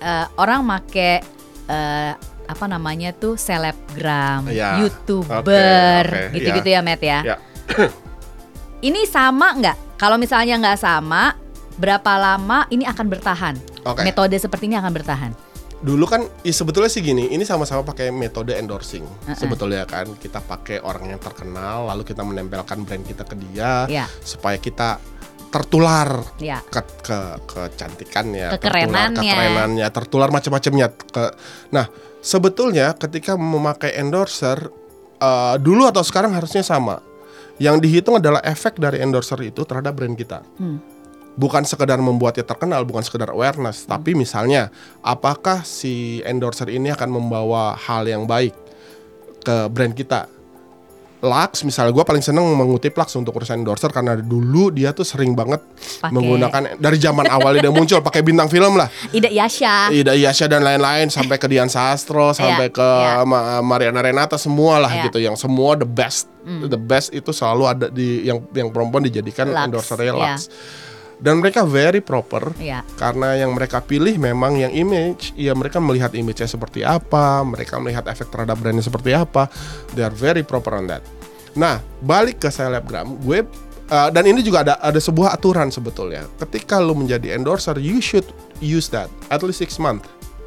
[0.00, 1.20] eh, orang make
[1.68, 4.80] eh, apa namanya tuh selebgram, Ya.
[4.82, 7.20] youtuber, Oke, oke, gitu-gitu ya, Matt ya.
[7.24, 7.36] Ya.
[8.82, 9.94] Ini sama nggak?
[9.94, 11.38] Kalau misalnya nggak sama,
[11.78, 13.54] berapa lama ini akan bertahan?
[13.86, 14.02] Oke.
[14.02, 15.30] Metode seperti ini akan bertahan.
[15.82, 19.02] Dulu kan ya sebetulnya sih gini, ini sama-sama pakai metode endorsing.
[19.34, 24.06] Sebetulnya kan kita pakai orang yang terkenal lalu kita menempelkan brand kita ke dia Ya.
[24.22, 25.02] supaya kita
[25.50, 26.62] tertular Ya.
[26.64, 28.94] ke ke kecantikannya, Kekerenannya.
[28.94, 30.86] tertular kekerenannya, tertular macam-macamnya.
[30.94, 31.24] Ke,
[31.68, 31.86] nah,
[32.22, 34.70] sebetulnya ketika memakai endorser
[35.18, 37.02] eh, dulu atau sekarang harusnya sama.
[37.60, 40.42] Yang dihitung adalah efek dari endorser itu terhadap brand kita.
[40.58, 40.78] Hmm.
[41.32, 44.68] Bukan sekedar membuatnya terkenal, bukan sekedar awareness, tapi misalnya
[45.00, 48.52] apakah si endorser ini akan membawa hal yang baik
[49.40, 50.28] ke brand kita.
[51.22, 55.38] Lux misalnya gue paling seneng mengutip Lux untuk urusan endorser karena dulu dia tuh sering
[55.38, 55.62] banget
[56.02, 56.10] Pakai.
[56.10, 59.94] menggunakan dari zaman awal dia muncul pakai bintang film lah Ida Yasha.
[59.94, 63.22] Ida Yasha dan lain-lain sampai ke Dian Sastro sampai ke iya.
[63.22, 65.06] Ma- Mariana Renata semua lah Iya.
[65.06, 69.46] gitu yang semua the best the best itu selalu ada di yang yang perempuan dijadikan
[69.46, 70.18] Lux, endorsernya iya.
[70.26, 70.50] Lux
[71.22, 72.50] dan mereka very proper.
[72.58, 72.82] Iya.
[72.98, 75.30] karena yang mereka pilih memang yang image.
[75.38, 79.46] Ya mereka melihat image-nya seperti apa mereka melihat efek terhadap brandnya seperti apa.
[79.94, 81.06] They are very proper on that.
[81.54, 83.46] Nah balik ke selebgram gue
[83.88, 86.26] uh, dan ini juga ada ada sebuah aturan sebetulnya.
[86.42, 88.26] Ketika lu menjadi endorser you should
[88.58, 89.06] use that.
[89.30, 90.02] At least six month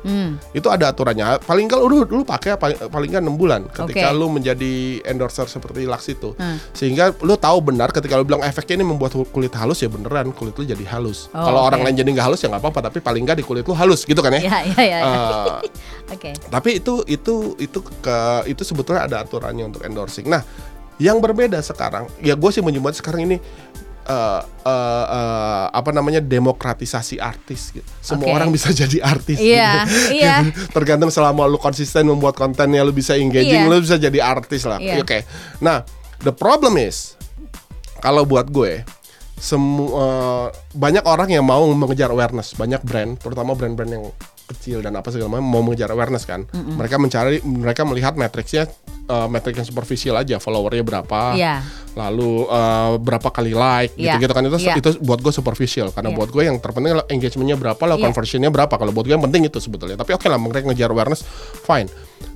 [0.06, 0.38] Hmm.
[0.54, 4.16] itu ada aturannya paling kalau lu lu pakai paling paling kan 6 bulan ketika Oke.
[4.16, 6.62] lu menjadi endorser seperti Lux itu Hmm.
[6.72, 10.54] sehingga lu tahu benar ketika lu bilang efeknya ini membuat kulit halus ya beneran kulit
[10.54, 11.68] lu jadi halus Oh, kalau oke.
[11.68, 14.06] orang lain jadi nggak halus ya nggak apa-apa tapi paling nggak di kulit lu halus
[14.06, 14.86] gitu kan ya Ya, ya, ya.
[14.86, 15.00] ya.
[15.02, 15.58] Eh,
[16.14, 16.32] Oke.
[16.48, 20.46] tapi itu itu itu ke itu sebetulnya ada aturannya untuk endorsing nah
[20.96, 23.38] yang berbeda sekarang ya gue sih menyebut sekarang ini
[24.06, 27.86] eh, eh, eh, apa namanya demokratisasi artis gitu.
[28.00, 28.36] Semua Oke.
[28.38, 29.38] orang bisa jadi artis.
[29.38, 30.22] Iya, gitu.
[30.22, 30.36] iya.
[30.70, 33.72] Tergantung selama lu konsisten membuat kontennya, lu bisa engaging, Iya.
[33.72, 34.78] lu bisa jadi artis lah.
[34.78, 35.02] Iya.
[35.02, 35.26] Oke.
[35.60, 35.82] Nah,
[36.22, 37.18] the problem is
[38.00, 38.86] kalau buat gue
[39.36, 44.06] semua banyak orang yang mau mengejar awareness, banyak brand, terutama brand-brand yang
[44.46, 46.46] kecil dan apa segala macam mau mengejar awareness kan.
[46.54, 48.70] Mereka mencari mereka melihat matriksnya
[49.06, 51.62] eh, metrik yang superficial aja, followernya berapa, Iya.
[51.96, 54.20] Lalu eh, berapa kali like Iya.
[54.20, 54.76] gitu-gitu kan itu Iya.
[54.78, 56.18] itu buat gue superficial karena Iya.
[56.20, 58.06] buat gue yang terpenting engagementnya berapa lah Iya.
[58.12, 61.24] conversionnya berapa kalau buat gue yang penting itu sebetulnya tapi oke lah mereka ngejar awareness
[61.64, 61.88] fine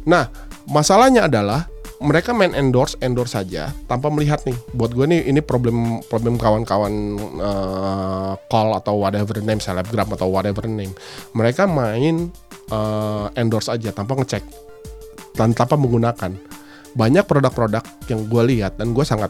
[0.07, 0.31] nah
[0.65, 1.67] masalahnya adalah
[1.99, 7.19] mereka main endorse endorse saja tanpa melihat nih buat gue nih ini problem problem kawan-kawan
[7.19, 10.95] eh, call atau whatever the name selebgram atau whatever the name
[11.35, 12.31] mereka main
[12.71, 14.43] eh, endorse aja tanpa ngecek
[15.35, 16.31] dan tanpa menggunakan
[16.91, 19.29] banyak produk-produk yang gue lihat dan gue sangat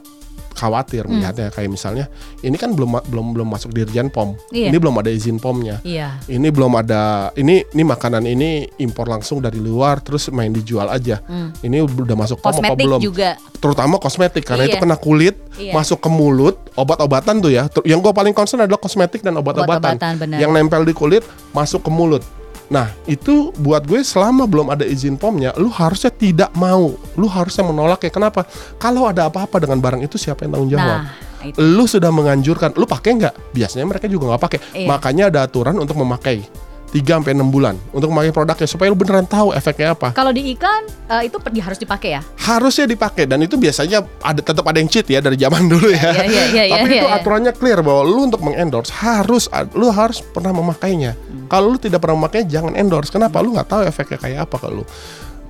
[0.51, 1.15] khawatir Hmm.
[1.15, 2.05] melihatnya kayak misalnya
[2.41, 4.67] ini kan belum belum belum masuk dirjen pom Iya.
[4.67, 6.19] ini belum ada izin pomnya Iya.
[6.27, 11.23] ini belum ada ini ini makanan ini impor langsung dari luar terus main dijual aja
[11.61, 12.75] ini udah masuk pom apa Hmm.
[12.75, 13.39] Belum juga.
[13.55, 14.69] terutama kosmetik karena Iya.
[14.69, 15.71] itu kena kulit Iya.
[15.71, 20.39] masuk ke mulut obat-obatan tuh ya yang gue paling concern adalah kosmetik dan obat-obatan benar.
[20.39, 22.23] yang nempel di kulit masuk ke mulut
[22.69, 27.65] nah itu buat gue selama belum ada izin pomnya lu harusnya tidak mau lu harusnya
[27.65, 28.45] menolak ya kenapa
[28.77, 31.01] kalau ada apa-apa dengan barang itu siapa yang tanggung jawab
[31.39, 31.55] Nah, itu.
[31.57, 34.87] lu sudah menganjurkan lu pakai nggak biasanya mereka juga nggak pakai Iya.
[34.87, 36.43] makanya ada aturan untuk memakai
[36.89, 40.41] 3 sampai 6 bulan untuk memakai produknya supaya lu beneran tahu efeknya apa Kalau di
[40.51, 42.21] iklan eh, itu per- harus dipakai ya.
[42.35, 46.11] harusnya dipakai dan itu biasanya ada tetap ada yang cheat ya dari zaman dulu ya.
[46.17, 47.15] Iya, iya, iya, Tapi iya, itu iya.
[47.15, 51.13] aturannya clear bahwa lu untuk mengendorse harus lu harus pernah memakainya.
[51.49, 53.09] Kalau lu tidak pernah memakainya jangan endorse.
[53.09, 53.41] Kenapa?
[53.41, 54.85] Lu nggak tahu efeknya kayak apa kalau lu.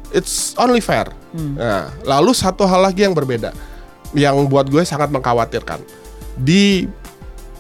[0.10, 1.12] It's only fair.
[1.36, 1.54] Hmm.
[1.54, 3.54] Nah, lalu satu hal lagi yang berbeda
[4.18, 5.78] yang buat gue sangat mengkhawatirkan
[6.34, 6.90] di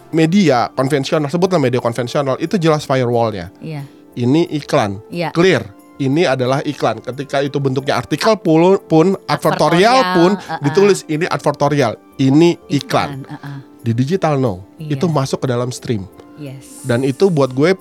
[0.09, 3.85] media konvensional sebutlah media konvensional itu jelas firewallnya Iya.
[4.17, 5.29] ini iklan Iya.
[5.29, 5.61] clear
[6.01, 10.59] ini adalah iklan ketika itu bentuknya artikel pun pun advertorial Advertorial, pun uh-uh.
[10.65, 13.57] ditulis ini advertorial ini iklan, uh-uh.
[13.85, 14.97] di digital no Iya.
[14.97, 16.81] itu masuk ke dalam stream Yes.
[16.87, 17.77] dan itu buat gue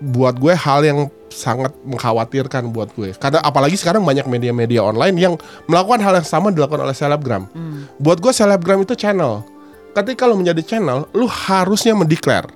[0.00, 0.98] buat gue hal yang
[1.30, 3.14] sangat mengkhawatirkan buat gue.
[3.14, 5.34] Karena apalagi sekarang banyak media-media online yang
[5.70, 7.46] melakukan hal yang sama dilakukan oleh selebgram.
[7.52, 7.86] Hmm.
[8.02, 9.44] buat gue selebgram itu channel.
[9.90, 12.46] Ketika lo menjadi channel lu harusnya mendeklar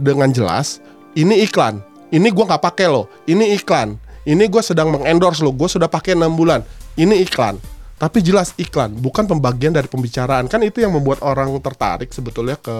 [0.00, 0.80] dengan jelas
[1.12, 5.68] ini iklan ini gue nggak pakai lo ini iklan ini gue sedang mengendorse lo gue
[5.68, 6.64] sudah pakai enam bulan
[6.96, 7.60] ini iklan
[8.00, 10.48] tapi jelas iklan, bukan pembagian dari pembicaraan.
[10.48, 12.72] Kan itu yang membuat orang tertarik sebetulnya ke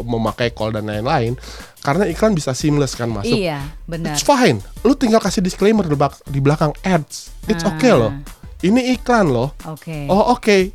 [0.00, 1.34] memakai call dan lain-lain.
[1.76, 3.34] Karena iklan bisa seamless kan masuk.
[3.34, 4.14] Iya, benar.
[4.14, 4.62] It's fine.
[4.80, 7.34] Lu tinggal kasih disclaimer di, belak- di belakang ads.
[7.44, 7.74] It's Ah.
[7.74, 8.14] okay loh.
[8.58, 9.50] Ini iklan loh.
[9.64, 10.06] Oke.
[10.06, 10.70] Oh oke.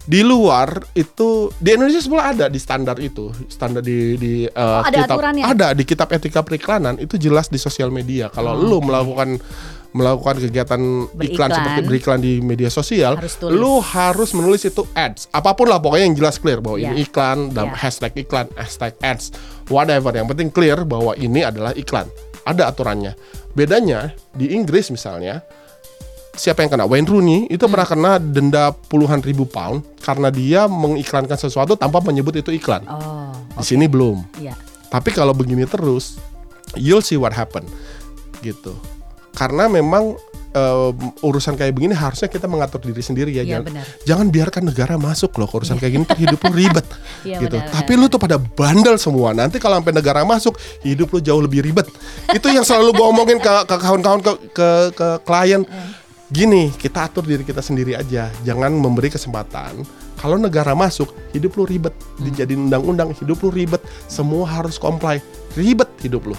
[0.00, 4.82] Di luar itu di Indonesia sebenarnya ada di standar itu, standar di di uh, Oh,
[4.82, 5.44] ada kitab aturannya?
[5.44, 8.26] ada di kitab etika periklanan itu jelas di sosial media.
[8.26, 8.88] Kalau Oh, lu oke.
[8.88, 9.38] melakukan
[9.90, 11.50] melakukan kegiatan iklan Beriklan.
[11.50, 13.54] seperti beriklan di media sosial, Harus tulis.
[13.54, 15.26] lu harus menulis itu ads.
[15.28, 16.90] Apa pun lah pokoknya yang jelas clear bahwa Ya.
[16.90, 17.76] ini iklan dan Ya.
[17.76, 19.34] hashtag iklan, hashtag ads,
[19.66, 20.10] whatever.
[20.10, 22.06] Yang penting clear bahwa ini adalah iklan.
[22.42, 23.18] Ada aturannya.
[23.50, 25.42] Bedanya di Inggris misalnya
[26.32, 26.86] siapa yang kena?
[26.86, 27.72] Wayne Rooney itu Hmm.
[27.74, 32.86] pernah kena denda puluhan ribu pound karena dia mengiklankan sesuatu tanpa menyebut itu iklan.
[32.86, 34.22] Oh, Di sini belum.
[34.38, 34.54] iya.
[34.86, 36.16] Tapi kalau begini terus,
[36.74, 37.66] you'll see what happen.
[38.40, 38.72] Gitu.
[39.40, 40.20] Karena memang
[40.52, 40.92] em,
[41.24, 43.40] urusan kayak begini harusnya kita mengatur diri sendiri ya.
[43.40, 43.84] Iya, jangan, benar.
[44.04, 46.86] jangan biarkan negara masuk loh ke urusan kayak gini, ntar hidup lu ribet.
[47.20, 47.56] Iya, gitu.
[47.56, 49.32] benar, Tapi lu tuh pada bandel semua.
[49.32, 51.88] Nanti kalau sampai negara masuk, hidup lu jauh lebih ribet.
[52.36, 55.64] Itu yang selalu gue omongin ke ke kawan-kawan ke, ke ke klien.
[56.30, 58.30] Gini, kita atur diri kita sendiri aja.
[58.46, 59.82] Jangan memberi kesempatan
[60.20, 61.96] kalau negara masuk, hidup lu ribet.
[62.20, 63.80] Dijadiin undang-undang, hidup lu ribet.
[64.04, 65.16] Semua harus comply.
[65.56, 66.36] Ribet hidup lu.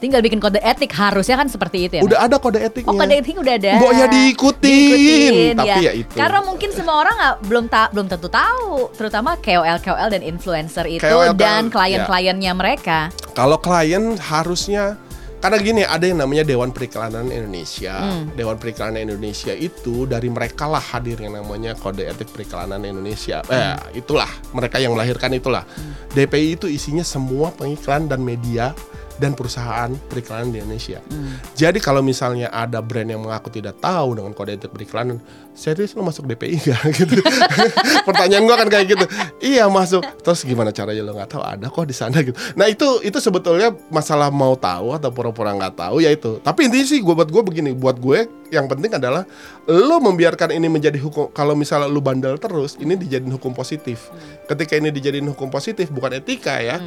[0.00, 2.02] Tinggal bikin kode etik harusnya kan seperti itu ya.
[2.02, 2.26] Udah Mas?
[2.32, 2.88] ada kode etiknya.
[2.88, 3.72] Oh kode etik udah ada.
[3.76, 5.52] Mbok ya diikutin.
[5.60, 6.14] Tapi ya itu.
[6.16, 10.88] Karena mungkin semua orang nggak belum ta- belum tentu tahu, terutama KOL KOL dan influencer
[10.88, 11.72] itu KOL, dan ya.
[11.72, 13.12] klien-kliennya mereka.
[13.36, 14.96] Kalau klien harusnya
[15.40, 17.96] karena gini ada yang namanya Dewan Periklanan Indonesia.
[17.96, 18.28] Hmm.
[18.36, 23.40] Dewan Periklanan Indonesia itu dari mereka lah hadir yang namanya Kode Etik Periklanan Indonesia.
[23.48, 25.64] Eh, itulah mereka yang melahirkan itulah.
[26.12, 28.76] DPI itu isinya semua pengiklan dan media
[29.20, 31.04] dan perusahaan periklanan di Indonesia.
[31.52, 35.20] Jadi kalau misalnya ada brand yang mengaku tidak tahu dengan kode etik periklanan,
[35.52, 37.20] serius lo masuk DPI nggak gitu?
[38.08, 39.04] Pertanyaan gua kan kayak gitu.
[39.44, 40.00] Iya masuk.
[40.24, 41.42] Terus gimana caranya lo nggak tahu?
[41.44, 42.34] Ada kok di sana gitu.
[42.56, 46.40] Nah itu itu sebetulnya masalah mau tahu atau pura-pura nggak tahu ya itu.
[46.40, 49.28] Tapi intinya sih gua buat gue begini, buat gue yang penting adalah
[49.68, 51.28] lo membiarkan ini menjadi hukum.
[51.36, 54.08] Kalau misalnya lo bandel terus, ini dijadiin hukum positif.
[54.48, 56.80] Ketika ini dijadiin hukum positif, bukan etika ya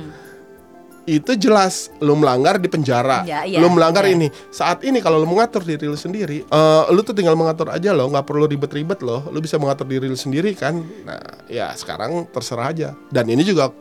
[1.03, 4.15] itu jelas lu melanggar di penjara, Ya, iya, lu melanggar iya.
[4.15, 4.27] ini.
[4.49, 8.07] Saat ini kalau lu mengatur diri lu sendiri, eh, lu tuh tinggal mengatur aja loh,
[8.07, 9.27] nggak perlu ribet-ribet loh.
[9.27, 10.79] Lu bisa mengatur diri lu sendiri kan.
[11.03, 11.19] Nah,
[11.51, 12.89] ya sekarang terserah aja.
[13.11, 13.71] Dan ini juga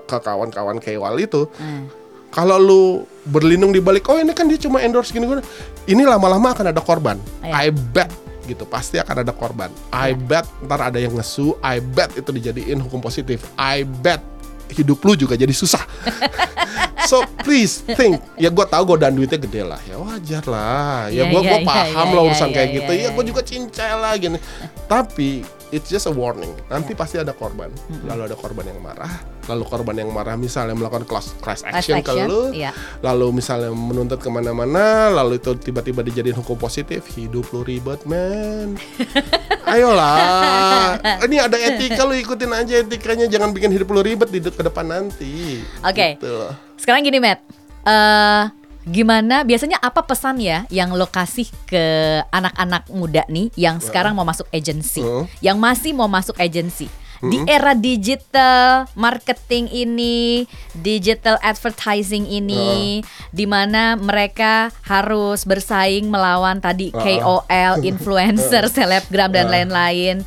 [0.00, 1.88] ke kawan-kawan KWAL itu, Hmm.
[2.28, 2.82] kalau lu
[3.24, 5.40] berlindung di balik, oh ini kan dia cuma endorse gini gini,
[5.88, 7.16] ini lama-lama akan ada korban.
[7.40, 7.64] Iya.
[7.64, 8.12] I bet
[8.46, 9.72] gitu pasti akan ada korban.
[9.90, 13.42] I bet ntar ada yang ngesu, I bet itu dijadiin hukum positif.
[13.56, 14.22] I bet
[14.72, 15.82] hidup lu juga jadi susah.
[17.10, 21.06] so please think, ya gue tahu godaan duitnya gede lah, ya wajar lah.
[21.12, 22.90] Ya Iya, gue gue iya, paham iya, lah iya, urusan kayak gitu.
[22.92, 24.38] iya, Ya gue juga cincai lah gini.
[24.90, 26.50] Tapi it's just a warning.
[26.70, 27.70] Nanti pasti ada korban.
[28.06, 29.35] Lalu ada korban yang marah.
[29.46, 32.42] Lalu korban yang marah misalnya melakukan class, class Class action, ke action, lu.
[32.50, 32.70] iya.
[33.02, 35.10] Lalu misalnya menuntut ke mana-mana.
[35.10, 37.06] Lalu itu tiba-tiba dijadiin hukum positif.
[37.14, 38.74] Hidup lu ribet men.
[39.70, 40.98] Ayolah.
[41.26, 43.26] Ini ada etika lu ikutin aja etikanya.
[43.30, 45.62] Jangan bikin hidup lu ribet di ke depan nanti.
[45.82, 46.18] Oke.
[46.18, 46.52] Gitu loh.
[46.76, 47.40] Sekarang gini, Matt.
[47.86, 48.42] Eh,
[48.86, 51.82] gimana biasanya apa pesan ya yang lo kasih ke
[52.30, 55.26] anak-anak muda nih yang sekarang mau masuk agensi, Heeh.
[55.42, 56.86] yang masih mau masuk agensi?
[57.22, 60.44] Di era digital marketing ini,
[60.76, 63.00] digital advertising ini,
[63.32, 70.24] di mana mereka harus bersaing melawan tadi KOL, influencer, selebgram dan lain-lain.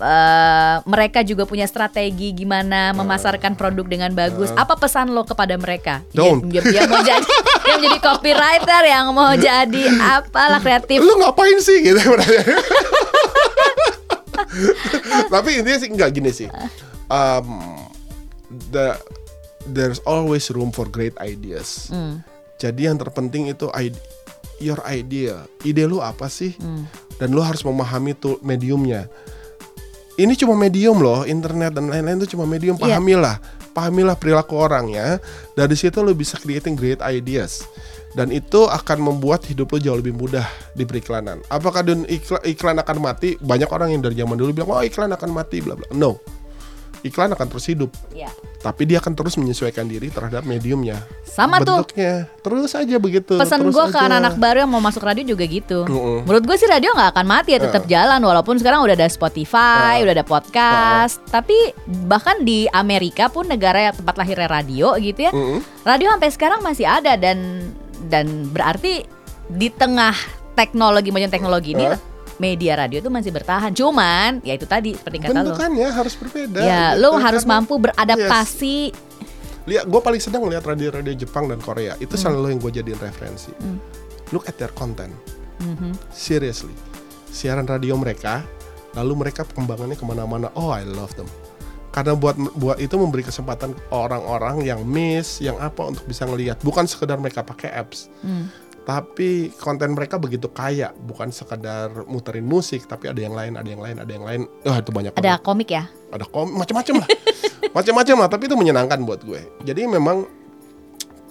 [0.00, 4.48] Eh, mereka juga punya strategi gimana memasarkan produk dengan bagus.
[4.56, 6.00] Apa pesan lo kepada mereka?
[6.16, 6.48] Don't.
[6.48, 7.34] Yang, yang mau jadi
[7.68, 11.04] yang jadi copywriter, yang mau jadi apalah kreatif.
[11.04, 12.00] Lu ngapain sih gitu
[15.34, 16.48] Tapi intinya sih enggak gini sih.
[17.10, 17.60] Um,
[18.70, 18.94] the
[19.70, 21.90] there's always room for great ideas.
[21.90, 22.22] Hmm.
[22.60, 24.00] Jadi yang terpenting itu ide-
[24.60, 25.44] your idea.
[25.64, 26.54] Ide lu apa sih?
[26.60, 26.84] Hmm.
[27.16, 29.08] Dan lu harus memahami tuh mediumnya.
[30.20, 32.76] Ini cuma medium loh, internet dan lain-lain itu cuma medium.
[32.76, 33.00] Iya.
[33.00, 33.36] Pahamilah,
[33.72, 35.16] pahamilah perilaku orang ya.
[35.56, 37.64] Dari situ lu bisa creating great ideas.
[38.10, 40.42] Dan itu akan membuat hidup lu jauh lebih mudah
[40.74, 41.38] di periklanan.
[41.46, 43.38] Apakah dun iklan, iklan akan mati?
[43.38, 45.86] Banyak orang yang dari zaman dulu bilang, "Oh, iklan akan mati," bla bla.
[45.94, 46.18] No.
[47.00, 48.28] Iklan akan terus hidup, Ya.
[48.60, 51.00] tapi dia akan terus menyesuaikan diri terhadap mediumnya.
[51.24, 51.80] Sama tuh.
[51.80, 52.28] bentuknya.
[52.44, 53.40] Terus aja begitu.
[53.40, 55.88] Pesan gue ke anak-anak baru yang mau masuk radio juga gitu.
[55.88, 56.28] Mm-mm.
[56.28, 60.04] Menurut gue sih radio nggak akan mati ya, tetap jalan walaupun sekarang udah ada Spotify,
[60.04, 60.04] Uh.
[60.04, 61.24] udah ada podcast.
[61.24, 61.72] Tapi
[62.04, 65.64] bahkan di Amerika pun negara yang tempat lahirnya radio gitu ya, Mm-mm.
[65.88, 67.64] radio sampai sekarang masih ada dan
[68.08, 69.04] dan berarti
[69.46, 70.14] di tengah
[70.54, 71.98] teknologi macam teknologi ini Uh.
[72.36, 73.68] media radio itu masih bertahan.
[73.70, 75.52] Cuman ya itu tadi seperti kata lo.
[75.52, 76.58] Bentukannya harus berbeda.
[76.58, 77.04] Ya, gitu.
[77.04, 78.78] lo harus Karena- mampu beradaptasi.
[79.68, 81.92] Lihat, gue paling senang lihat radio-radio Jepang dan Korea.
[81.98, 82.22] Itu Hmm.
[82.32, 83.52] selalu yang gue jadiin referensi.
[84.32, 85.12] Look at their content.
[85.60, 85.92] Mhm.
[86.08, 86.72] Seriously,
[87.28, 88.40] siaran radio mereka,
[88.96, 90.48] lalu mereka pengembangannya ke mana-mana.
[90.56, 91.28] Oh, I love them.
[91.90, 96.62] Karena buat buat itu memberi kesempatan orang-orang yang miss, yang apa untuk bisa ngelihat.
[96.62, 98.46] Bukan sekedar mereka pakai apps, Hmm.
[98.86, 100.94] tapi konten mereka begitu kaya.
[100.94, 104.40] Bukan sekedar muterin musik, tapi ada yang lain, ada yang lain, ada yang lain.
[104.62, 105.12] Wah itu banyak.
[105.18, 105.90] Ada komik ya?
[106.10, 107.08] ada kom, macam-macam lah,
[107.78, 108.28] macam-macam lah.
[108.30, 109.42] Tapi itu menyenangkan buat gue.
[109.62, 110.26] Jadi memang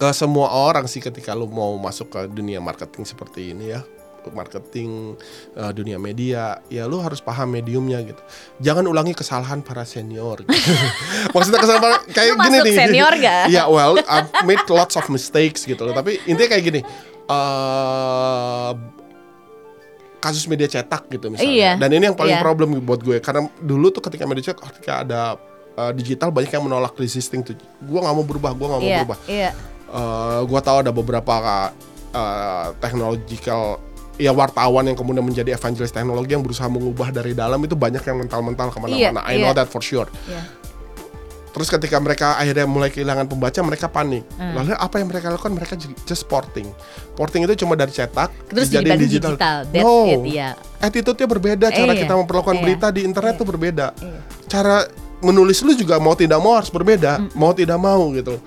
[0.00, 3.84] ke semua orang sih ketika lu mau masuk ke dunia marketing seperti ini ya
[4.28, 5.16] marketing
[5.56, 8.20] eh, dunia media ya lu harus paham mediumnya gitu
[8.60, 10.52] jangan ulangi kesalahan para senior gitu.
[11.34, 13.44] maksudnya kesalahan para- kayak Lu gini nih senior gak?
[13.48, 16.80] ya well I've made lots of mistakes gitu loh tapi intinya kayak gini
[17.24, 18.70] eh
[20.20, 22.44] kasus media cetak gitu misalnya Iya, dan ini yang paling iya.
[22.44, 25.20] problem buat gue karena dulu tuh ketika media cetak ketika ada
[25.80, 28.98] eh, digital banyak yang menolak resisting tuh gue nggak mau berubah gue nggak mau Iya,
[29.00, 29.50] berubah iya.
[29.90, 31.34] Eh, gua tahu ada beberapa
[32.14, 33.82] uh, technological
[34.20, 38.20] ya wartawan yang kemudian menjadi evangelis teknologi yang berusaha mengubah dari dalam itu banyak yang
[38.20, 39.24] mental-mental ke mana-mana.
[39.24, 39.58] Iya, I know iya.
[39.64, 40.06] that for sure.
[40.28, 40.44] iya.
[41.50, 44.22] Terus ketika mereka akhirnya mulai kehilangan pembaca, mereka panik.
[44.38, 44.54] Hmm.
[44.54, 45.50] Lalu apa yang mereka lakukan?
[45.50, 46.70] Mereka ju- just porting.
[47.18, 49.34] Porting itu cuma dari cetak Terus jadi digital.
[49.34, 50.06] That's no.
[50.06, 50.54] it, iya.
[50.78, 53.86] Attitude-nya berbeda, cara Iya, kita memperlakukan iya, berita di internet iya, tuh berbeda.
[53.98, 54.20] iya.
[54.46, 54.86] Cara
[55.20, 57.34] menulis lu juga mau tidak mau harus berbeda, Hmm.
[57.34, 58.38] mau tidak mau gitu.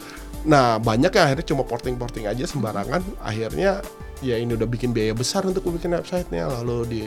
[0.47, 3.83] Nah, banyak yang akhirnya cuma porting-porting aja sembarangan, akhirnya
[4.23, 7.01] ya ini udah bikin biaya besar untuk bikin websitenya, lalu di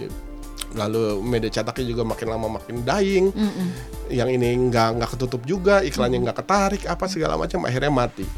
[0.76, 3.32] lalu media cetaknya juga makin lama makin dying.
[3.32, 3.68] Mm-mm.
[4.12, 8.28] Yang ini nggak nggak ketutup juga, iklannya nggak ketarik, apa segala macam akhirnya mati.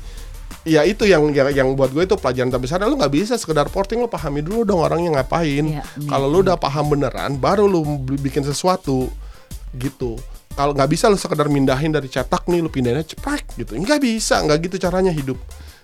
[0.63, 2.79] Ya itu yang yang, yang buat gue itu pelajaran terbesar.
[2.87, 5.65] Lu nggak bisa sekedar porting, lu pahami dulu dong orangnya ngapain.
[5.65, 6.09] Iya, iya.
[6.09, 7.83] Kalau lu udah paham beneran, baru lu
[8.21, 9.09] bikin sesuatu
[9.75, 10.15] gitu.
[10.55, 13.79] Kalau nggak bisa lu sekedar mindahin dari cetak nih, lu pindahinnya cepat gitu.
[13.79, 15.39] Nggak bisa, nggak gitu caranya hidup.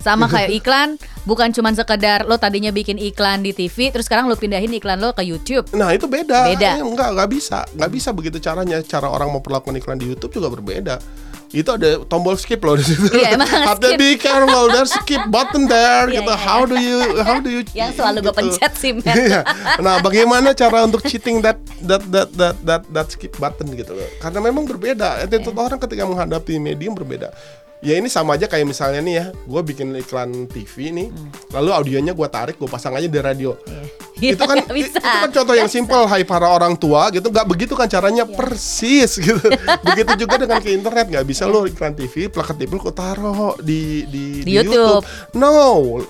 [0.05, 0.89] Sama kayak iklan,
[1.25, 5.17] bukan cuma sekedar lo tadinya bikin iklan di TV, terus sekarang lo pindahin iklan lo
[5.17, 5.65] ke YouTube.
[5.73, 6.45] Nah itu beda.
[6.47, 6.77] Beda.
[6.77, 8.85] Eh, Nggak nggak bisa, nggak bisa begitu caranya.
[8.85, 11.01] Cara orang memperlakukan iklan di YouTube juga berbeda.
[11.49, 13.07] Itu ada tombol skip loh di situ.
[13.15, 13.95] Iya, emang skip.
[13.95, 16.33] be careful, there's skip button there Iya, gitu.
[16.35, 18.39] iya, How do you how do you Yang selalu gue gitu.
[18.43, 19.15] pencet sih, Matt.
[19.15, 19.41] Iya.
[19.79, 24.09] Nah, bagaimana cara untuk cheating that that that that that, that skip button gitu loh.
[24.19, 25.23] Karena memang berbeda.
[25.25, 27.31] Attitude orang ketika menghadapi medium berbeda.
[27.85, 31.09] Ya ini sama aja kayak misalnya nih ya, gue bikin iklan TV nih,
[31.53, 33.61] lalu audionya gue tarik, gue pasang aja di radio.
[34.17, 34.97] Iya, itu kan bisa.
[34.97, 38.33] itu kan contoh yang simpel, hai para orang tua gitu, nggak begitu kan caranya Iya.
[38.33, 39.37] persis gitu.
[39.93, 44.09] begitu juga dengan ke internet, nggak bisa lo iklan TV, plakat TV lo taruh di
[44.09, 45.05] di, Di YouTube.
[45.37, 46.01] No,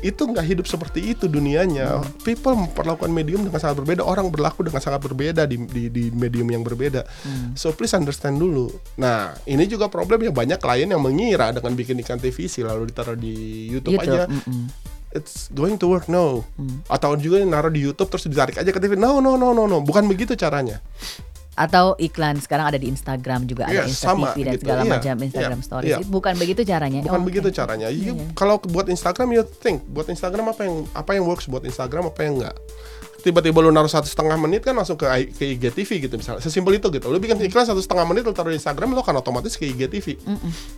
[0.00, 2.00] itu nggak hidup seperti itu dunianya.
[2.24, 4.00] People memperlakukan medium dengan sangat berbeda.
[4.04, 7.04] Orang berlaku dengan sangat berbeda di, di, di medium yang berbeda.
[7.24, 7.52] Hmm.
[7.56, 8.72] So please understand dulu.
[8.96, 13.16] Nah, ini juga problem yang banyak klien yang mengira dengan bikin iklan TVC lalu ditaruh
[13.16, 14.24] di YouTube, YouTube, aja.
[14.28, 14.72] mm-mm.
[15.10, 16.46] It's going to work no.
[16.54, 16.86] Hmm.
[16.86, 18.94] Atau juga naruh di YouTube terus ditarik aja ke TV.
[18.94, 19.82] No, no, no, no, no.
[19.82, 20.78] Bukan begitu caranya.
[21.60, 24.64] Atau iklan sekarang ada di Instagram juga ada Iya, Insta sama TV dan gitu.
[24.64, 25.90] segala Iya, macam Instagram iya, Stories.
[25.92, 25.96] iya.
[26.08, 27.00] Bukan begitu caranya.
[27.04, 27.88] Bukan Oh, begitu caranya.
[27.92, 28.32] You- Iya, iya.
[28.32, 32.20] Kalau buat Instagram you think, buat Instagram apa yang apa yang works buat Instagram apa
[32.22, 32.56] yang enggak.
[33.20, 35.06] Tiba-tiba lu naruh satu setengah menit kan langsung ke,
[35.36, 36.40] ke IGTV gitu misalnya.
[36.40, 37.06] Sesimpel itu gitu.
[37.12, 40.16] Lu bikin iklan satu setengah menit lu taruh di Instagram lu kan otomatis ke IGTV.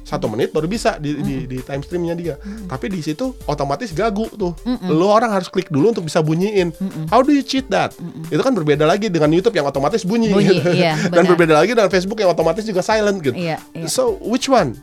[0.03, 2.35] Satu menit baru bisa di, di, di time streamnya dia.
[2.67, 4.53] Tapi di situ otomatis gagu tuh.
[4.91, 6.75] Lu orang harus klik dulu untuk bisa bunyiin.
[7.09, 7.95] How do you cheat that?
[8.29, 10.33] Itu kan berbeda lagi dengan YouTube yang otomatis bunyi.
[10.33, 10.71] Bunyi, gitu.
[10.73, 13.37] iya, Dan berbeda lagi dengan Facebook yang otomatis juga silent gitu.
[13.37, 13.87] Iya, iya.
[13.87, 14.75] So which one?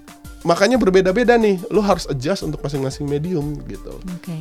[0.48, 1.60] Makanya berbeda-beda nih.
[1.68, 4.00] Lu harus adjust untuk masing-masing medium gitu.
[4.16, 4.40] Oke.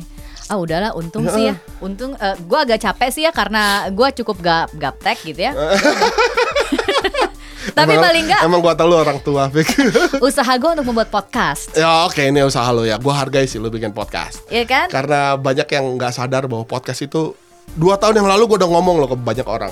[0.49, 1.55] Ah udahlah, untung sih ya.
[1.77, 5.53] Untung eh, gua agak capek sih ya karena gua cukup gap gaptek gitu ya.
[7.69, 9.69] Tapi Emang- paling enggak Emang gua tahu lu orang tua, Fik.
[10.25, 11.69] usaha gua untuk membuat podcast.
[11.77, 12.97] ya oke ini usaha lu ya.
[12.97, 14.41] Gua hargai sih lu bikin podcast.
[14.49, 14.87] Iya kan?
[14.89, 17.37] Karena banyak yang nggak sadar bahwa podcast itu
[17.77, 19.71] dua tahun yang lalu gua udah ngomong loh ke banyak orang.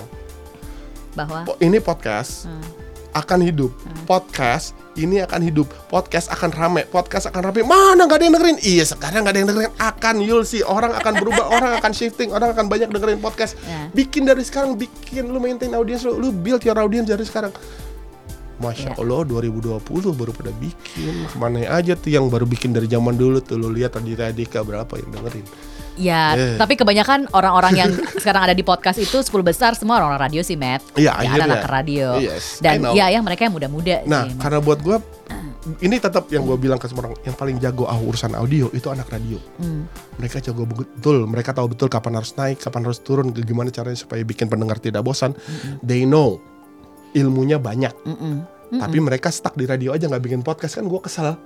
[1.17, 2.45] Bahwa Ini podcast
[3.17, 3.73] akan hidup.
[4.05, 5.65] Podcast ini akan hidup.
[5.89, 6.85] Podcast akan rame.
[6.85, 7.65] Podcast akan rame.
[7.65, 8.57] Mana nggak ada yang dengerin?
[8.61, 9.73] Iya sekarang nggak ada yang dengerin.
[9.81, 10.61] Akan you'll see.
[10.61, 11.49] Orang akan berubah.
[11.57, 12.29] orang akan shifting.
[12.29, 13.57] Orang akan banyak dengerin podcast.
[13.65, 13.89] Ya.
[13.93, 14.77] Bikin dari sekarang.
[14.77, 16.17] Bikin lu maintain audiens lu.
[16.17, 17.49] Lu build your audience dari sekarang.
[18.57, 18.93] Masya Ya.
[18.97, 19.85] Allah 2020
[20.17, 23.69] baru pada bikin Ke mana aja tuh yang baru bikin dari zaman dulu tuh Lu
[23.69, 25.45] lihat tadi Radika berapa yang dengerin
[25.97, 26.55] ya, Eh.
[26.55, 27.89] tapi kebanyakan orang-orang yang
[28.21, 30.85] sekarang ada di podcast itu 10 besar semua orang radio sih, Matt.
[30.93, 31.45] Iya, Ya, akhirnya.
[31.49, 32.07] anak-anak radio.
[32.17, 34.37] Yes, Dan ya yang mereka yang muda-muda Nah sih.
[34.37, 34.97] karena buat gue
[35.79, 38.87] ini tetap yang gue bilang ke semua orang yang paling jago ah urusan audio itu
[38.87, 39.83] anak radio Hmm.
[40.15, 44.23] mereka jago betul mereka tahu betul kapan harus naik kapan harus turun gimana caranya supaya
[44.23, 45.35] bikin pendengar tidak bosan
[45.81, 46.39] they know
[47.11, 47.91] ilmunya banyak
[48.67, 48.83] Mm-mm.
[48.83, 50.75] tapi mereka stuck di radio aja nggak bikin podcast.
[50.75, 51.39] Kan gue kesel.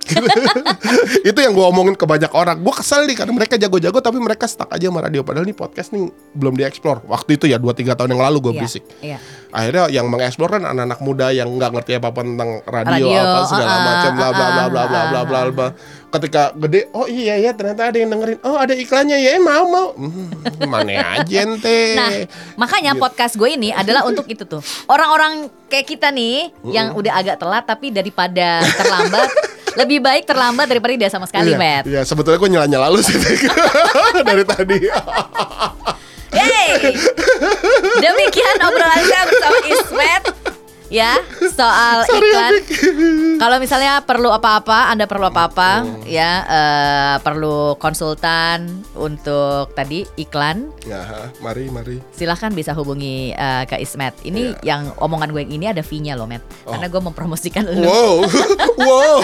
[1.28, 2.58] Itu yang gue omongin ke banyak orang.
[2.58, 5.22] Gue kesel nih karena mereka jago-jago tapi mereka stuck aja sama radio.
[5.22, 7.06] Padahal nih podcast nih belum dieksplor.
[7.06, 8.84] Waktu itu ya 2-3 tahun yang lalu gue Iya, berisik.
[8.98, 9.18] Iya.
[9.52, 13.40] Akhirnya yang mengeksplor kan anak-anak muda yang nggak ngerti apa apa tentang radio, Radio, apa
[13.44, 15.38] segala ah, macam bla bla bla bla bla bla bla.
[15.38, 15.68] ah, bla
[16.12, 18.38] ketika gede oh iya ya ternyata ada yang dengerin.
[18.44, 19.88] Oh ada iklannya ya mau mau.
[19.96, 20.28] Hmm,
[20.68, 21.80] mana aja ente.
[22.02, 22.26] Nah,
[22.58, 24.60] makanya podcast gue ini adalah untuk itu tuh.
[24.90, 29.28] Orang-orang kayak kita nih yang udah agak telat tapi daripada terlambat
[29.80, 31.84] lebih baik terlambat daripada tidak sama sekali, iya, Matt.
[31.88, 33.16] iya sebetulnya gue nyala nyala lu sih
[34.28, 34.78] dari tadi.
[36.32, 36.96] Hey,
[37.82, 40.22] demikian obrolan saya bersama Ismet
[40.92, 41.16] ya
[41.48, 42.52] soal iklan.
[43.40, 51.00] Kalau misalnya perlu apa-apa, Anda perlu apa-apa, ya eh, perlu konsultan untuk tadi iklan, ya
[51.40, 54.12] mari mari silahkan bisa hubungi eh, ke Ismet.
[54.20, 56.44] Ini yang omongan gue yang ini ada fee-nya loh, Matt.
[56.68, 57.88] Karena gue mempromosikan lu.
[57.88, 58.14] wow
[58.86, 59.16] wow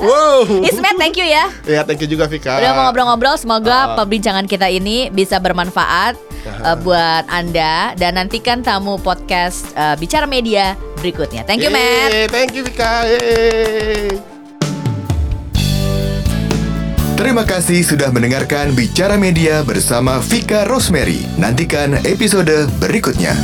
[0.00, 1.52] wow Ismet, thank you ya.
[1.68, 3.96] ya thank you juga Vika Udah mau ngobrol-ngobrol, semoga Ah.
[4.00, 10.74] perbincangan kita ini bisa bermanfaat eh, buat Anda dan nantikan tamu podcast eh, Bicara Media
[10.98, 11.42] berikutnya.
[11.46, 12.10] Thank you, Matt.
[12.10, 14.32] Yeay, thank you Vika Yeay.
[17.22, 21.22] Terima kasih sudah mendengarkan Bicara Media bersama Vika Rosemary.
[21.38, 23.38] Nantikan episode berikutnya.